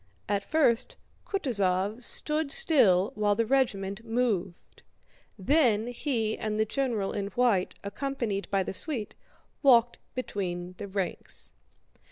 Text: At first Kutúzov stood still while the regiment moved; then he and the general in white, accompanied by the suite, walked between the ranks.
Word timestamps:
At 0.27 0.43
first 0.43 0.95
Kutúzov 1.27 2.01
stood 2.03 2.51
still 2.51 3.11
while 3.13 3.35
the 3.35 3.45
regiment 3.45 4.03
moved; 4.03 4.81
then 5.37 5.89
he 5.89 6.35
and 6.39 6.57
the 6.57 6.65
general 6.65 7.11
in 7.11 7.27
white, 7.27 7.75
accompanied 7.83 8.49
by 8.49 8.63
the 8.63 8.73
suite, 8.73 9.13
walked 9.61 9.99
between 10.15 10.73
the 10.79 10.87
ranks. 10.87 11.53